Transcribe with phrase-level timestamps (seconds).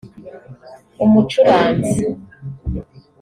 [1.03, 2.07] umucuranzi